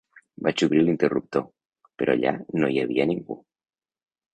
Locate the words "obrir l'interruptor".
0.67-1.47